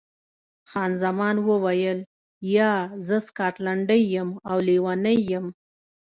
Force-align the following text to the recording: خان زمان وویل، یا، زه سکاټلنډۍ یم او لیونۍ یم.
خان 0.69 0.91
زمان 1.03 1.35
وویل، 1.47 1.99
یا، 2.57 2.73
زه 3.07 3.17
سکاټلنډۍ 3.27 4.01
یم 4.15 4.29
او 4.49 4.57
لیونۍ 4.67 5.17
یم. 5.33 5.45